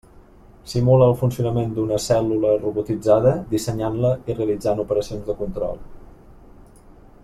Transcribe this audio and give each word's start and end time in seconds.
Simula 0.69 1.09
el 1.11 1.17
funcionament 1.19 1.75
d'una 1.75 1.99
cèl·lula 2.07 2.55
robotitzada, 2.63 3.35
dissenyant-la 3.53 4.15
i 4.33 4.37
realitzant 4.43 4.85
operacions 4.87 5.27
de 5.29 5.41
control. 5.45 5.81